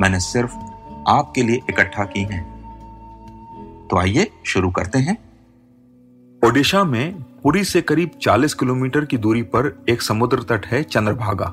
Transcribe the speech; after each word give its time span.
मैंने 0.00 0.20
सिर्फ़ 0.20 0.56
आपके 1.08 1.42
लिए 1.42 1.56
इकट्ठा 1.56 2.04
की 2.04 2.22
हैं। 2.22 2.56
तो 3.90 3.98
आइए 3.98 4.30
शुरू 4.44 4.70
करते 4.70 4.98
हैं। 4.98 5.18
ओडिशा 6.44 6.84
में 6.84 7.22
पुरी 7.22 7.64
से 7.64 7.82
करीब 7.82 8.10
40 8.22 8.54
किलोमीटर 8.54 9.04
की 9.04 9.18
दूरी 9.18 9.42
पर 9.42 9.84
एक 9.88 10.02
समुद्र 10.02 10.42
तट 10.42 10.66
है 10.66 10.82
चंद्रभागा। 10.82 11.52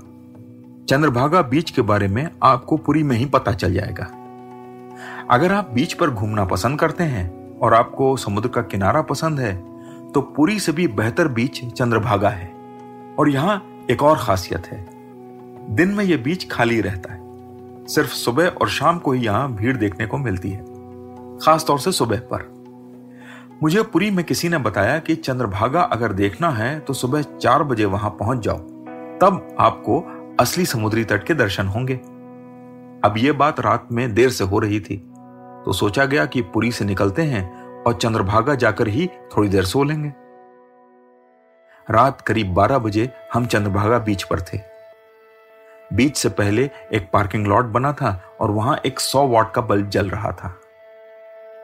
चंद्रभागा 0.89 1.41
बीच 1.41 1.71
के 1.71 1.81
बारे 1.81 2.07
में 2.07 2.29
आपको 2.43 2.77
पुरी 2.77 3.03
में 3.03 3.17
ही 3.17 3.25
पता 3.25 3.51
चल 3.51 3.73
जाएगा। 3.73 4.03
अगर 5.31 5.51
आप 5.51 5.71
बीच 5.71 5.93
पर 5.93 6.09
घूमना 6.09 6.45
पसंद 6.45 6.79
करते 6.79 7.03
हैं 7.03 7.57
और 7.59 7.73
आपको 7.73 8.17
समुद्र 8.17 8.49
का 8.49 8.61
किनारा 8.61 9.01
पसंद 9.01 9.39
है 9.39 9.55
तो 10.11 10.21
पुरी 10.21 10.59
से 10.59 10.71
भी 10.71 10.87
बेहतर 10.87 11.27
बीच 11.27 11.65
चंद्रभागा 11.65 12.29
है। 12.29 12.53
और 13.19 13.29
यहाँ 13.29 13.65
एक 13.91 14.03
और 14.03 14.17
खासियत 14.17 14.67
है। 14.67 14.87
दिन 15.75 15.89
में 15.89 16.05
यह 16.05 16.17
बीच 16.17 16.51
खाली 16.51 16.81
रहता 16.81 17.13
है। 17.13 17.22
सिर्फ़ 17.87 18.11
सुबह 18.11 18.47
और 18.47 18.69
शाम 18.69 18.99
को 18.99 19.11
ही 19.11 19.25
यहाँ 19.25 19.53
भीड़ 19.55 19.75
देखने 19.77 20.05
को 20.05 20.17
मिलती 20.17 20.49
है, 20.49 20.63
खासतौर 21.37 21.79
से 21.79 21.91
सुबह 21.91 22.19
पर। 22.31 22.51
मुझे 23.63 23.81
पुरी 23.83 24.09
में 24.11 24.23
किसी 24.25 24.49
ने 24.49 24.57
बताया 24.57 24.97
कि 24.99 25.15
चंद्रभागा 25.15 25.81
अगर 25.81 26.13
देखना 26.13 26.49
है 26.49 26.79
तो 26.79 26.93
सुबह 26.93 27.21
चार 27.21 27.63
बजे 27.63 27.85
वहाँ 27.85 28.09
पहुँच 28.19 28.39
जाओ, 28.39 28.57
तब 28.57 29.55
आपको 29.59 29.99
असली 30.39 30.65
समुद्री 30.65 31.03
तट 31.03 31.23
के 31.23 31.33
दर्शन 31.33 31.67
होंगे। 31.67 31.95
अब 33.03 33.13
यह 33.17 33.33
बात 33.33 33.59
रात 33.59 33.87
में 33.91 34.13
देर 34.13 34.29
से 34.29 34.43
हो 34.43 34.59
रही 34.59 34.79
थी 34.79 34.97
तो 35.65 35.73
सोचा 35.73 36.05
गया 36.05 36.25
कि 36.25 36.41
पुरी 36.43 36.71
से 36.71 36.85
निकलते 36.85 37.21
हैं 37.21 37.83
और 37.83 37.93
चंद्रभागा 37.93 38.55
जाकर 38.55 38.87
ही 38.87 39.07
थोड़ी 39.31 39.49
देर 39.49 39.65
सो 39.65 39.83
लेंगे। 39.83 40.13
रात 41.87 42.21
करीब 42.21 42.53
12 42.53 42.77
बजे 42.77 43.09
हम 43.33 43.45
चंद्रभागा 43.45 43.99
बीच 43.99 44.23
पर 44.23 44.41
थे। 44.43 44.57
बीच 45.93 46.17
से 46.17 46.29
पहले 46.29 46.69
एक 46.93 47.09
पार्किंग 47.13 47.47
लॉट 47.47 47.65
बना 47.65 47.91
था 47.93 48.21
और 48.39 48.51
वहाँ 48.51 48.77
एक 48.85 48.99
सौ 48.99 49.25
वॉट 49.27 49.51
का 49.53 49.61
बल्ब 49.61 49.89
जल 49.89 50.09
रहा 50.09 50.31
था। 50.31 50.55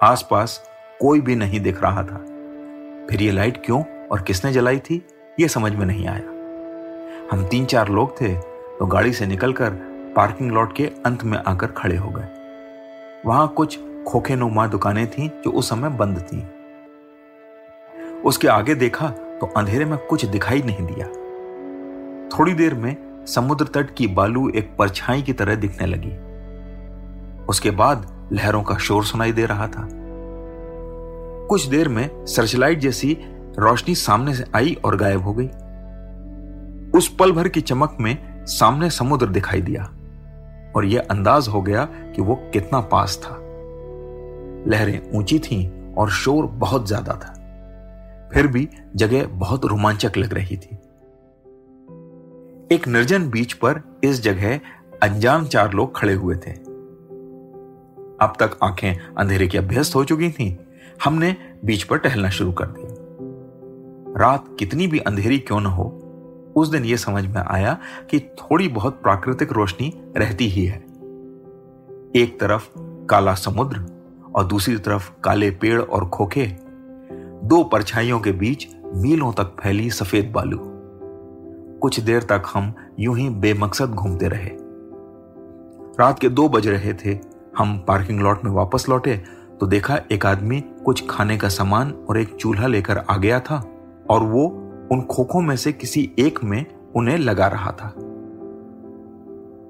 आसपास 0.03 0.63
कोई 1.01 1.21
भी 1.21 1.35
नहीं 1.35 1.59
दिख 1.59 1.81
रहा 1.83 2.03
था। 2.03 2.17
फिर 3.09 3.21
ये 3.21 3.31
लाइट 3.31 3.61
क्यों 3.65 3.83
और 4.11 4.21
किसने 4.21 4.51
जलाई 4.51 4.79
थी, 4.79 5.05
ये 5.39 5.47
समझ 5.47 5.71
में 5.73 5.85
नहीं 5.85 6.07
आया। 6.07 6.37
हम 7.31 7.47
तीन 7.47 7.65
चार 7.65 7.89
लोग 7.89 8.21
थे 8.21 8.33
तो 8.79 8.85
गाड़ी 8.85 9.13
से 9.13 9.25
निकलकर 9.25 9.71
पार्किंग 10.15 10.51
लॉट 10.51 10.75
के 10.75 10.85
अंत 11.05 11.23
में 11.23 11.37
आकर 11.37 11.67
खड़े 11.67 11.97
हो 11.97 12.09
गए। 12.09 12.27
वहाँ 13.25 13.47
कुछ 13.47 13.79
खोखे 14.07 14.35
नुमा 14.35 14.67
दुकानें 14.67 15.07
थीं 15.11 15.29
जो 15.29 15.51
उस 15.51 15.69
समय 15.69 15.89
बंद 15.89 16.19
थीं। 16.23 16.43
उसके 18.21 18.47
आगे 18.47 18.75
देखा 18.75 19.09
तो 19.09 19.53
अंधेरे 19.57 19.85
में 19.85 19.97
कुछ 19.99 20.25
दिखाई 20.25 20.61
नहीं 20.61 20.85
दिया। 20.85 21.07
थोड़ी 22.29 22.53
देर 22.53 22.73
में 22.73 23.08
समुद्र 23.29 23.65
तट 23.65 23.93
की 23.95 24.07
बालू 24.07 24.49
एक 24.49 24.75
परछाई 24.77 25.21
की 25.21 25.33
तरह 25.33 25.55
दिखने 25.55 25.87
लगी। 25.87 26.11
उसके 27.45 27.71
बाद 27.71 28.05
लहरों 28.33 28.63
का 28.63 28.77
शोर 28.77 29.05
सुनाई 29.05 29.31
दे 29.31 29.45
रहा 29.45 29.67
था। 29.67 29.87
कुछ 31.49 31.65
देर 31.65 31.87
में 31.87 32.25
सर्चलाइट 32.25 32.79
जैसी 32.79 33.17
रोशनी 33.59 33.95
सामने 33.95 34.33
से 34.33 34.43
आई 34.55 34.77
और 34.85 34.95
गायब 34.95 35.23
हो 35.23 35.33
गई। 35.33 35.47
उस 36.97 37.07
पल 37.19 37.31
भर 37.31 37.47
की 37.47 37.61
चमक 37.61 37.97
में 37.99 38.45
सामने 38.47 38.89
समुद्र 38.89 39.27
दिखाई 39.27 39.61
दिया 39.61 39.83
और 40.75 40.85
यह 40.85 41.07
अंदाज 41.11 41.47
हो 41.47 41.61
गया 41.61 41.85
कि 42.15 42.21
वो 42.21 42.35
कितना 42.53 42.79
पास 42.91 43.17
था। 43.23 43.35
लहरें 44.67 45.11
ऊँची 45.11 45.39
थीं 45.39 45.93
और 45.93 46.09
शोर 46.09 46.45
बहुत 46.45 46.87
ज़्यादा 46.87 47.13
था। 47.13 47.33
फिर 48.33 48.47
भी 48.47 48.67
जगह 48.95 49.27
बहुत 49.27 49.65
रोमांचक 49.65 50.17
लग 50.17 50.33
रही 50.33 50.57
थी। 50.57 50.78
एक 52.71 52.87
निर्जन 52.87 53.29
बीच 53.29 53.53
पर 53.53 53.99
इस 54.03 54.21
जगह 54.21 54.59
अनजान 55.03 55.45
चार 55.45 55.73
लोग 55.73 55.95
खड़े 55.95 56.13
हुए 56.13 56.35
थे। 56.35 56.51
अब 58.21 58.33
तक 58.39 58.59
आँखें 58.63 58.93
अंधेरे 59.17 59.47
की 59.47 59.57
अभ्यस्त 59.57 59.95
हो 59.95 60.03
चुकी 60.03 60.31
थीं। 60.31 60.57
हमने 61.03 61.35
बीच 61.65 61.83
पर 61.83 61.97
टहलना 61.97 62.29
शुरू 62.29 62.51
कर 62.51 62.65
दिया। 62.65 62.87
रात 64.19 64.45
कितनी 64.59 64.87
भी 64.87 64.99
अंधेरी 64.99 65.39
क्यों 65.39 65.61
न 65.61 65.65
हो, 65.65 65.83
उस 66.55 66.67
दिन 66.67 66.85
यह 66.85 66.95
समझ 66.95 67.25
में 67.25 67.41
आया 67.41 67.77
कि 68.09 68.19
थोड़ी 68.19 68.67
बहुत 68.67 69.01
प्राकृतिक 69.01 69.51
रोशनी 69.51 70.13
रहती 70.17 70.47
ही 70.47 70.65
है। 70.65 70.79
एक 72.15 72.37
तरफ़ 72.41 72.69
काला 73.05 73.33
समुद्र 73.33 73.85
और 74.35 74.43
दूसरी 74.45 74.77
तरफ़ 74.77 75.11
काले 75.23 75.51
पेड़ 75.51 75.81
और 75.81 76.09
खोखे। 76.09 76.57
दो 77.43 77.63
परछाइयों 77.63 78.19
के 78.19 78.31
बीच 78.31 78.67
मीलों 78.95 79.31
तक 79.31 79.55
फैली 79.63 79.89
सफ़ेद 79.89 80.31
बालू। 80.31 80.68
कुछ 81.81 81.99
देर 81.99 82.23
तक 82.23 82.43
हम 82.53 82.73
यूँ 82.99 83.17
ही 83.17 83.29
बेमकसद 83.29 83.89
घूमते 83.89 84.27
रहे। 84.27 84.49
रात 85.99 86.19
के 86.19 86.29
दो 86.29 86.49
बज 86.49 86.67
रहे 86.67 86.93
थे। 86.93 87.19
हम 87.57 87.77
पार्किंग 87.87 88.19
लॉट 88.19 88.43
में 88.45 88.51
वापस 88.51 88.89
लौटे 88.89 89.17
तो 89.59 89.67
देखा 89.67 89.99
एक 90.11 90.25
आदमी 90.25 90.61
कुछ 90.85 91.03
खाने 91.09 91.37
का 91.37 91.49
सामान 91.49 91.91
और 92.09 92.17
एक 92.17 92.35
चूल्हा 92.35 92.67
लेकर 92.67 92.97
आ 92.97 93.17
गया 93.17 93.39
था 93.39 93.63
और 94.09 94.23
वो 94.23 94.45
उन 94.91 95.01
खोखों 95.01 95.41
में 95.41 95.55
से 95.55 95.71
किसी 95.71 96.11
एक 96.19 96.43
में 96.43 96.65
उन्हें 96.95 97.17
लगा 97.17 97.47
रहा 97.47 97.71
था। 97.71 97.89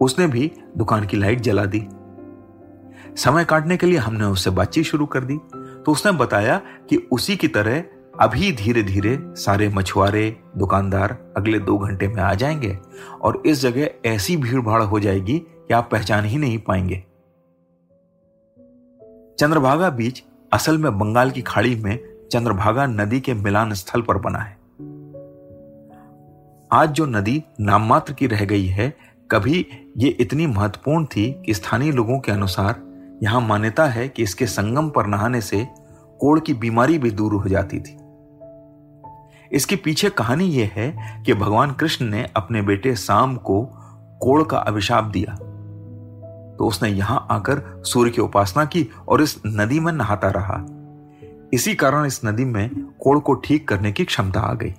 उसने 0.01 0.27
भी 0.27 0.51
दुकान 0.77 1.05
की 1.05 1.17
लाइट 1.17 1.41
जला 1.41 1.65
दी। 1.65 1.87
समय 3.15 3.45
काटने 3.45 3.77
के 3.77 3.87
लिए 3.87 3.97
हमने 3.97 4.23
उससे 4.23 4.49
बातचीत 4.49 4.85
शुरू 4.85 5.05
कर 5.05 5.23
दी। 5.23 5.37
तो 5.55 5.91
उसने 5.91 6.11
बताया 6.11 6.61
कि 6.89 7.07
उसी 7.11 7.35
की 7.35 7.47
तरह 7.47 7.83
अभी 8.19 8.51
धीरे 8.51 8.83
धीरे 8.83 9.19
सारे 9.21 9.69
मछुआरे, 9.69 10.37
दुकानदार 10.57 11.33
अगले 11.37 11.59
दो 11.59 11.77
घंटे 11.77 12.07
में 12.07 12.21
आ 12.21 12.33
जाएँगे 12.33 12.79
और 13.21 13.43
इस 13.45 13.61
जगह 13.61 13.89
ऐसी 14.05 14.37
भीड़ 14.37 14.61
भाड़ 14.61 14.83
हो 14.83 14.99
जाएगी 14.99 15.39
कि 15.39 15.73
आप 15.73 15.89
पहचान 15.91 16.25
ही 16.25 16.37
नहीं 16.37 16.57
पाएँगे। 16.57 17.03
चंद्रभागा 19.39 19.89
बीच 19.89 20.23
असल 20.53 20.77
में 20.77 20.99
बंगाल 20.99 21.31
की 21.31 21.41
खाड़ी 21.41 21.75
में 21.75 21.99
चंद्रभागा 22.31 22.85
नदी 22.85 23.19
के 23.19 23.33
मिलान 23.33 23.73
स्थल 23.73 24.01
पर 24.01 24.17
बना 24.17 24.39
है। 24.39 24.57
आज 26.71 26.89
जो 26.89 27.05
नदी 27.05 27.43
नाममात्र 27.59 28.13
की 28.13 28.27
रह 28.27 28.45
गई 28.45 28.65
है, 28.65 28.97
कभी 29.31 29.65
ये 29.97 30.09
इतनी 30.09 30.47
महत्वपूर्ण 30.47 31.05
थी 31.05 31.41
कि 31.45 31.53
स्थानीय 31.53 31.91
लोगों 31.91 32.19
के 32.19 32.31
अनुसार 32.31 32.81
यहाँ 33.23 33.41
मान्यता 33.41 33.85
है 33.85 34.09
कि 34.09 34.23
इसके 34.23 34.45
संगम 34.45 34.89
पर 34.89 35.07
नहाने 35.07 35.41
से 35.41 35.67
कोड़ 36.19 36.39
की 36.39 36.53
बीमारी 36.53 36.97
भी 36.97 37.11
दूर 37.11 37.33
हो 37.33 37.49
जाती 37.49 37.79
थी। 37.79 37.98
इसके 39.51 39.75
पीछे 39.75 40.09
कहानी 40.09 40.45
यह 40.45 40.71
है 40.73 41.23
कि 41.23 41.33
भगवान 41.33 41.71
कृष्ण 41.71 42.05
ने 42.05 42.29
अपने 42.35 42.61
बेटे 42.61 42.95
साम 42.95 43.35
को 43.35 43.61
कोड़ 44.21 44.43
का 44.43 44.57
अभिशाप 44.57 45.03
दिया। 45.03 45.35
तो 46.55 46.67
उसने 46.67 46.89
यहाँ 46.89 47.27
आकर 47.31 47.83
सूर्य 47.85 48.11
की 48.11 48.21
उपासना 48.21 48.65
की 48.65 48.87
और 49.07 49.21
इस 49.21 49.41
नदी 49.47 49.79
में 49.79 49.93
नहाता 49.93 50.29
रहा। 50.29 50.65
इसी 51.53 51.75
कारण 51.75 52.05
इस 52.05 52.25
नदी 52.25 52.45
में 52.45 52.69
कोड़ 52.99 53.19
को 53.19 53.33
ठीक 53.33 53.67
करने 53.67 53.91
की 53.91 54.05
क्षमता 54.05 54.39
आ 54.39 54.53
गई। 54.53 54.73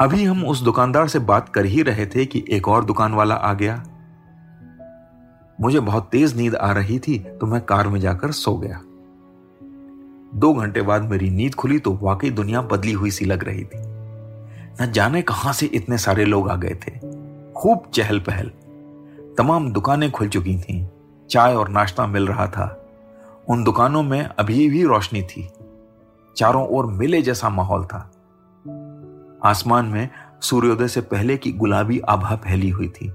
अभी 0.00 0.24
हम 0.24 0.44
उस 0.44 0.60
दुकानदार 0.60 1.08
से 1.08 1.18
बात 1.18 1.48
कर 1.48 1.64
ही 1.64 1.82
रहे 1.82 2.06
थे 2.06 2.26
कि 2.26 2.44
एक 2.50 2.68
और 2.68 2.84
दुकान 2.84 3.14
वाला 3.14 3.34
आ 3.34 3.52
गया। 3.54 3.82
मुझे 5.60 5.80
बहुत 5.80 6.08
तेज 6.12 6.36
नींद 6.36 6.54
आ 6.54 6.72
रही 6.72 6.98
थी 6.98 7.18
तो 7.18 7.46
मैं 7.46 7.60
कार 7.60 7.88
में 7.88 8.00
जाकर 8.00 8.30
सो 8.30 8.56
गया। 8.56 8.80
दो 10.34 10.54
घंटे 10.54 10.82
बाद 10.82 11.02
मेरी 11.02 11.30
नींद 11.30 11.54
खुली 11.54 11.78
तो 11.78 11.98
वाकई 12.02 12.30
दुनिया 12.30 12.62
बदली 12.62 12.92
हुई 12.92 13.10
सी 13.10 13.24
लग 13.24 13.44
रही 13.44 13.64
थी। 13.64 13.78
न 14.82 14.92
जाने 14.94 15.22
कहाँ 15.22 15.52
से 15.52 15.66
इतने 15.66 15.98
सारे 15.98 16.24
लोग 16.24 16.48
आ 16.50 16.56
गए 16.56 16.74
थे। 16.74 16.90
खूब 17.52 17.90
चहल 17.94 18.20
पहल 18.20 18.50
तमाम 19.38 19.72
दुकानें 19.72 20.10
खुल 20.10 20.28
चुकी 20.28 20.58
थीं। 20.58 20.88
चाय 21.30 21.54
और 21.54 21.68
नाश्ता 21.68 22.06
मिल 22.06 22.26
रहा 22.26 22.46
था। 22.46 22.88
उन 23.48 23.64
दुकानों 23.64 24.02
में 24.02 24.22
अभी 24.24 24.70
भी 24.70 24.84
रोशनी 24.84 25.22
थी। 25.22 25.48
चारों 26.36 26.66
ओर 26.66 26.86
मिले 26.86 27.22
जैसा 27.22 27.48
माहौल 27.48 27.84
था। 27.84 28.10
आसमान 29.44 29.86
में 29.86 30.08
सूर्योदय 30.40 30.88
से 30.88 31.00
पहले 31.00 31.36
की 31.36 31.52
गुलाबी 31.52 32.00
आभा 32.00 32.36
फैली 32.36 32.70
हुई 32.70 32.88
थी। 32.88 33.12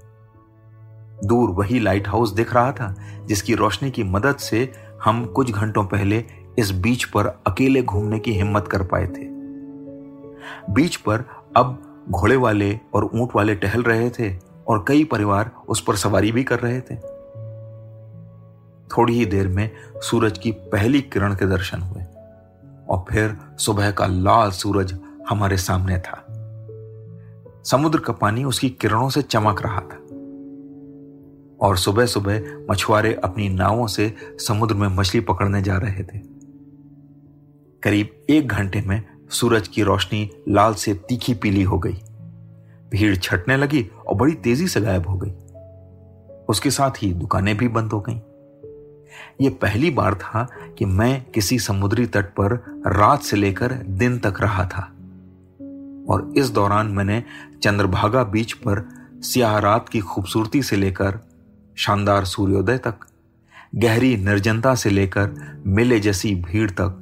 दूर 1.25 1.49
वही 1.49 1.79
लाइट 1.79 2.07
हाउस 2.07 2.31
दिख 2.31 2.53
रहा 2.53 2.71
था 2.71 2.95
जिसकी 3.25 3.55
रोशनी 3.55 3.91
की 3.91 4.03
मदद 4.03 4.35
से 4.35 4.71
हम 5.03 5.25
कुछ 5.25 5.51
घंटों 5.51 5.85
पहले 5.85 6.25
इस 6.59 6.71
बीच 6.71 7.03
पर 7.03 7.27
अकेले 7.27 7.83
घूमने 7.83 8.19
की 8.19 8.33
हिम्मत 8.33 8.67
कर 8.67 8.83
पाए 8.83 9.07
थे। 9.07 9.29
बीच 10.73 10.95
पर 10.95 11.23
अब 11.55 11.87
घोड़े 12.09 12.35
वाले 12.35 12.79
और 12.93 13.09
ऊँट 13.13 13.29
वाले 13.35 13.55
टहल 13.55 13.83
रहे 13.83 14.09
थे 14.09 14.37
और 14.67 14.85
कई 14.87 15.03
परिवार 15.03 15.51
उस 15.67 15.83
पर 15.83 15.95
सवारी 15.95 16.31
भी 16.31 16.43
कर 16.43 16.59
रहे 16.59 16.81
थे। 16.81 16.95
थोड़ी 18.97 19.13
ही 19.13 19.25
देर 19.25 19.47
में 19.47 19.71
सूरज 19.95 20.37
की 20.37 20.51
पहली 20.51 21.01
किरण 21.01 21.35
के 21.35 21.47
दर्शन 21.47 21.81
हुए 21.81 22.03
और 22.89 23.05
फिर 23.09 23.37
सुबह 23.57 23.91
का 23.91 24.05
लाल 24.05 24.51
सूरज 24.51 24.99
हमारे 25.29 25.57
सामने 25.57 25.97
था। 25.97 26.25
समुद्र 27.63 27.99
का 27.99 28.13
पानी 28.13 28.43
उसकी 28.43 28.69
किरणों 28.69 29.09
से 29.09 29.21
चमक 29.21 29.61
रहा 29.61 29.79
था 29.79 29.97
और 31.67 31.77
सुबह 31.77 32.05
सुबह 32.05 32.41
मछुआरे 32.71 33.13
अपनी 33.13 33.49
नावों 33.49 33.87
से 33.87 34.15
समुद्र 34.47 34.75
में 34.75 34.87
मछली 34.87 35.21
पकड़ने 35.21 35.61
जा 35.61 35.77
रहे 35.77 36.03
थे। 36.03 36.30
करीब 37.83 38.09
एक 38.29 38.47
घंटे 38.47 38.81
में 38.81 39.03
सूरज 39.29 39.67
की 39.67 39.83
रोशनी 39.83 40.29
लाल 40.49 40.73
से 40.73 40.93
तीखी 40.93 41.33
पीली 41.33 41.63
हो 41.63 41.79
गई। 41.79 41.93
भीड़ 42.91 43.15
छटने 43.15 43.57
लगी 43.57 43.89
और 44.07 44.15
बड़ी 44.15 44.33
तेज़ी 44.33 44.67
से 44.67 44.81
गायब 44.81 45.07
हो 45.07 45.17
गई। 45.23 45.31
उसके 46.49 46.71
साथ 46.71 46.91
ही 47.03 47.13
दुकानें 47.13 47.57
भी 47.57 47.67
बंद 47.67 47.91
हो 47.91 47.99
गईं। 47.99 48.19
ये 49.41 49.49
पहली 49.49 49.91
बार 49.91 50.15
था 50.15 50.49
कि 50.77 50.85
मैं 50.85 51.25
किसी 51.25 51.59
समुद्री 51.59 52.05
तट 52.05 52.25
पर 52.25 52.81
रात 52.87 53.21
से 53.21 53.37
लेकर 53.37 53.73
दिन 53.73 54.19
तक 54.19 54.33
रहा 54.41 54.65
था। 54.65 54.81
और 56.09 56.33
इस 56.37 56.49
दौरान 56.49 56.87
मैंने 56.87 57.23
चंद्रभागा 57.63 58.23
बीच 58.23 58.53
पर 58.53 58.89
सियाह 59.15 59.57
रात 59.57 59.89
की 59.89 59.99
खूबसूरती 59.99 60.63
से 60.63 60.75
लेकर 60.75 61.19
शानदार 61.75 62.25
सूर्योदय 62.25 62.77
तक, 62.77 62.95
गहरी 63.75 64.17
निर्जनता 64.17 64.75
से 64.75 64.89
लेकर 64.89 65.61
मिले 65.67 65.99
जैसी 65.99 66.35
भीड़ 66.35 66.69
तक 66.69 67.00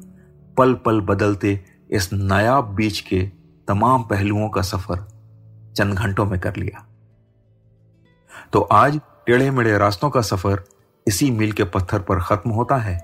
पल 0.59 0.73
पल 0.75 0.99
बदलते 1.01 1.59
इस 1.89 2.11
नायाब 2.13 2.73
बीच 2.75 2.99
के 2.99 3.19
तमाम 3.67 4.01
पहलुओं 4.03 4.49
का 4.49 4.61
सफ़र 4.61 5.05
चंद 5.77 5.93
घंटों 5.93 6.25
में 6.25 6.39
कर 6.39 6.55
लिया। 6.55 6.85
तो 8.53 8.61
आज 8.61 8.99
टेढ़े 9.25 9.49
मेढ़े 9.51 9.77
रास्तों 9.77 10.09
का 10.09 10.21
सफ़र 10.21 10.63
इसी 11.07 11.29
मील 11.31 11.51
के 11.51 11.63
पत्थर 11.63 11.99
पर 11.99 12.19
खत्म 12.19 12.49
होता 12.49 12.77
है। 12.77 12.97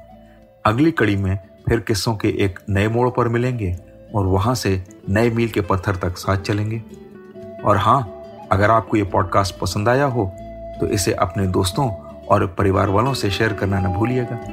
अगली 0.66 0.92
कड़ी 0.92 1.16
में 1.16 1.38
फिर 1.68 1.80
किस्सों 1.80 2.16
के 2.16 2.30
एक 2.46 2.60
नए 2.70 2.88
मोड़ 2.88 3.10
पर 3.10 3.28
मिलेंगे 3.28 3.72
और 4.16 4.26
वहाँ 4.26 4.56
से 4.56 4.84
नए 5.10 5.30
मील 5.30 5.50
के 5.50 5.62
पत्थर 5.62 5.96
तक 5.96 6.18
साथ 6.18 6.38
चलेंगे। 6.38 6.84
और 7.66 7.78
हाँ 7.78 8.02
अगर 8.52 8.72
आपको 8.72 8.98
ये 8.98 9.04
पॉडकास्ट 9.04 9.60
पसंद 9.60 9.90
आया 9.90 10.06
हो 10.06 10.32
तो 10.80 10.88
इसे 10.88 11.14
अपने 11.14 11.48
दोस्तों 11.48 11.90
और 12.26 12.48
परिवार 12.48 12.90
वालों 12.90 13.14
से 13.14 13.32
शेयर 13.32 13.54
करना 13.54 13.80
न 13.80 13.94
भूलिएगा। 13.94 14.44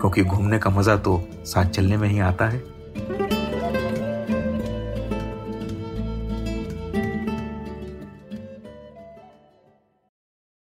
क्योंकि 0.00 0.22
घूमने 0.22 0.58
का 0.58 0.70
मज़ा 0.70 0.96
तो 0.96 1.22
साथ 1.46 1.70
चलने 1.70 1.96
में 1.96 2.08
ही 2.08 2.18
आता 2.20 2.48
है। 2.48 2.62